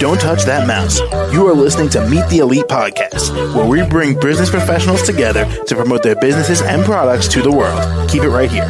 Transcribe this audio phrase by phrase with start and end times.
[0.00, 0.98] Don't touch that mouse.
[1.32, 5.76] You are listening to Meet the Elite podcast, where we bring business professionals together to
[5.76, 8.10] promote their businesses and products to the world.
[8.10, 8.68] Keep it right here.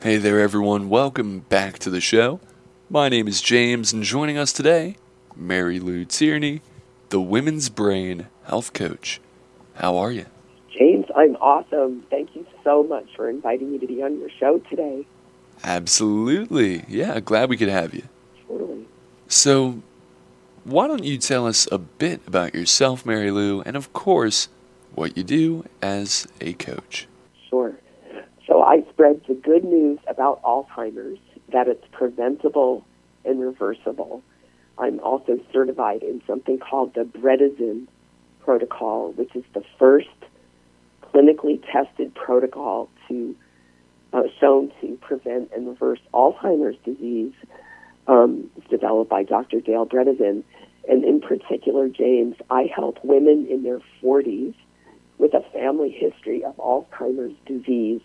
[0.00, 0.88] Hey there, everyone.
[0.88, 2.40] Welcome back to the show.
[2.88, 4.96] My name is James, and joining us today,
[5.38, 6.62] Marylou Tierney,
[7.10, 9.20] the Women's Brain Health Coach.
[9.74, 10.24] How are you?
[11.16, 12.04] I'm awesome.
[12.10, 15.06] Thank you so much for inviting me to be on your show today.
[15.64, 16.84] Absolutely.
[16.88, 18.02] Yeah, glad we could have you.
[18.48, 18.86] Totally.
[19.28, 19.82] So,
[20.64, 24.48] why don't you tell us a bit about yourself, Marylou, and of course,
[24.94, 27.06] what you do as a coach?
[27.48, 27.74] Sure.
[28.46, 31.18] So, I spread the good news about Alzheimer's
[31.52, 32.84] that it's preventable
[33.24, 34.22] and reversible.
[34.78, 37.86] I'm also certified in something called the Bredesen
[38.40, 40.08] protocol, which is the first
[41.12, 43.36] clinically tested protocol to
[44.12, 47.32] uh, shown to prevent and reverse Alzheimer's disease.
[48.08, 49.60] Um, developed by Dr.
[49.60, 50.42] Dale Bredesen.
[50.88, 54.54] And in particular, James, I help women in their 40s
[55.18, 58.00] with a family history of Alzheimer's disease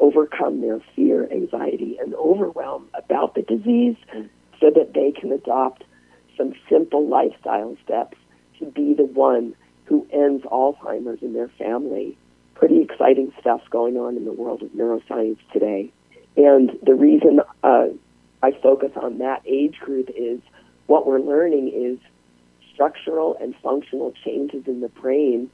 [0.00, 3.96] overcome their fear, anxiety, and overwhelm about the disease
[4.60, 5.84] so that they can adopt
[6.36, 8.18] some simple lifestyle steps
[8.58, 9.54] to be the one
[9.86, 12.18] who ends Alzheimer's in their family
[12.58, 15.92] pretty exciting stuff going on in the world of neuroscience today.
[16.36, 17.86] And the reason uh,
[18.42, 20.40] I focus on that age group is
[20.86, 21.98] what we're learning is
[22.74, 25.50] structural and functional changes in the brain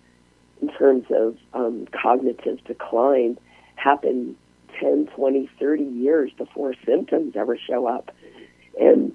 [0.62, 3.38] in terms of um, cognitive decline
[3.76, 4.36] happen
[4.80, 8.10] 10, 20, 30 years before symptoms ever show up.
[8.80, 9.14] And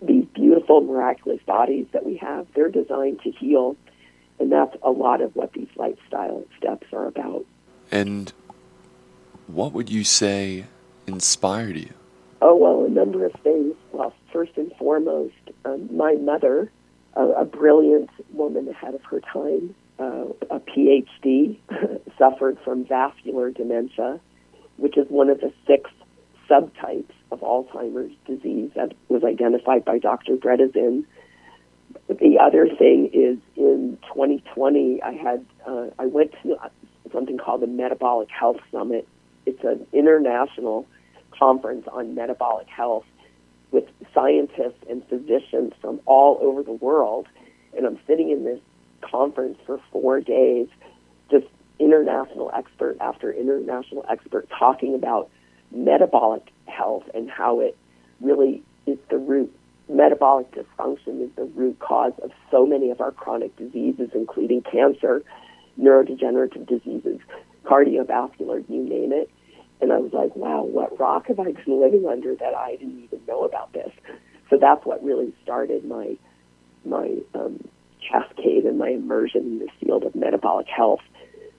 [0.00, 3.76] these beautiful, miraculous bodies that we have, they're designed to heal
[4.38, 7.44] and that's a lot of what these lifestyle steps are about.
[7.90, 8.32] And
[9.46, 10.64] what would you say
[11.06, 11.92] inspired you?
[12.40, 13.74] Oh, well, a number of things.
[13.92, 16.70] Well, first and foremost, um, my mother,
[17.14, 21.56] a, a, brilliant woman ahead of her time, uh, a PhD,
[22.18, 24.20] suffered from vascular dementia,
[24.76, 25.90] which is one of the six
[26.50, 30.36] subtypes of Alzheimer's disease that was identified by Dr.
[30.36, 31.04] Bredesen
[32.08, 36.56] the other thing is in 2020, I had uh, I went to
[37.12, 39.08] something called the Metabolic Health Summit.
[39.46, 40.86] It's an international
[41.30, 43.04] conference on metabolic health
[43.70, 43.84] with
[44.14, 47.26] scientists and physicians from all over the world.
[47.76, 48.60] And I'm sitting in this
[49.00, 50.68] conference for four days,
[51.30, 51.46] just
[51.78, 55.28] international expert after international expert talking about
[55.72, 57.76] metabolic health and how it
[58.20, 59.54] really is the root
[59.88, 65.22] metabolic dysfunction is the root cause of so many of our chronic diseases, including cancer,
[65.80, 67.18] neurodegenerative diseases,
[67.64, 69.30] cardiovascular, you name it.
[69.80, 73.04] And I was like, wow, what rock have I been living under that I didn't
[73.04, 73.90] even know about this?
[74.50, 76.16] So that's what really started my
[76.84, 77.66] my um,
[78.06, 81.00] cascade and my immersion in the field of metabolic health,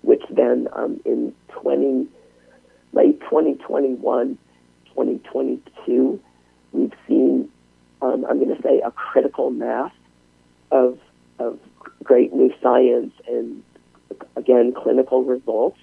[0.02, 2.08] which then um, in 20,
[2.94, 4.38] late 2021,
[4.86, 6.20] 2022, we've seen um,
[8.30, 9.92] I'm going to say, a critical mass
[10.72, 10.98] of,
[11.40, 11.60] of
[12.04, 13.64] great new science and,
[14.36, 15.78] again, clinical results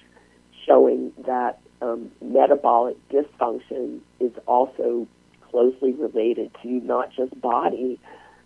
[0.65, 5.07] showing that um, metabolic dysfunction is also
[5.51, 7.99] closely related to not just body,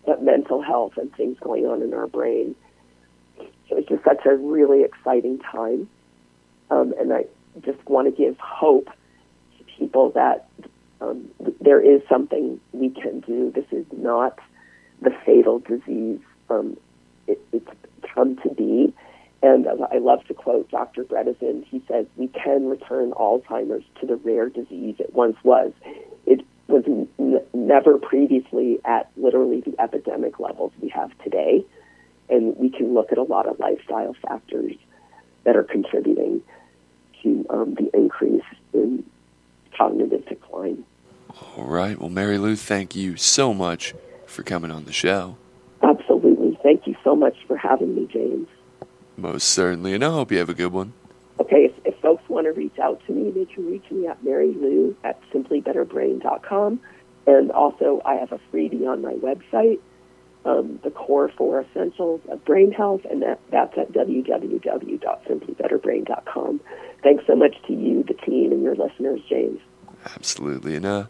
[0.05, 2.55] but mental health and things going on in our brain.
[3.69, 5.87] So it's just such a really exciting time.
[6.69, 7.25] Um, and I
[7.61, 8.89] just want to give hope
[9.57, 10.49] to people that
[11.01, 11.29] um,
[11.61, 13.51] there is something we can do.
[13.53, 14.39] This is not
[15.01, 16.19] the fatal disease
[16.49, 16.77] um,
[17.27, 17.69] it, it's
[18.13, 18.93] come to be.
[19.43, 21.03] And I love to quote Dr.
[21.03, 21.63] Bredesen.
[21.65, 25.71] He says, We can return Alzheimer's to the rare disease it once was.
[26.25, 31.63] It was n- never previously at literally the epidemic levels we have today.
[32.29, 34.73] And we can look at a lot of lifestyle factors
[35.43, 36.41] that are contributing
[37.21, 38.43] to um, the increase
[38.73, 39.05] in
[39.77, 40.83] cognitive decline.
[41.55, 41.99] All right.
[41.99, 43.93] Well, Marylou, thank you so much
[44.25, 45.37] for coming on the show.
[45.83, 46.57] Absolutely.
[46.63, 48.47] Thank you so much for having me, James.
[49.15, 49.93] Most certainly.
[49.93, 50.93] And I hope you have a good one.
[51.39, 51.65] Okay.
[51.65, 54.95] If, if folks want to reach out to me, they can reach me at Marylou
[55.03, 56.79] at simplybetterbrain.com.
[57.27, 59.79] And also, I have a freebie on my website,
[60.45, 66.61] um, the core four essentials of brain health, and that, that's at www.simplybetterbrain.com.
[67.07, 69.61] Thanks so much to you, the team, and your listeners, James.
[70.13, 70.75] Absolutely.
[70.75, 71.05] And uh,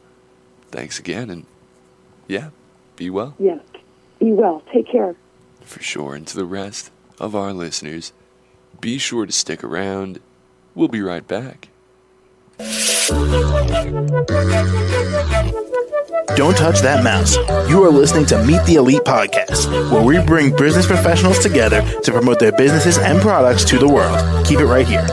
[0.70, 1.32] thanks again.
[1.32, 1.48] And
[2.28, 2.52] yeah,
[2.98, 3.34] be well.
[3.40, 3.58] Yeah,
[4.20, 4.62] be well.
[4.72, 5.16] Take care.
[5.62, 6.14] For sure.
[6.14, 8.14] And to the rest of our listeners,
[8.80, 10.20] be sure to stick around.
[10.76, 11.70] We'll be right back.
[16.36, 17.38] Don't touch that mouse.
[17.68, 22.12] You are listening to Meet the Elite Podcast, where we bring business professionals together to
[22.12, 24.46] promote their businesses and products to the world.
[24.46, 25.08] Keep it right here.